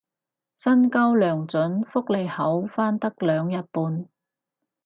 [0.57, 4.07] 薪高糧準福利好返得兩日半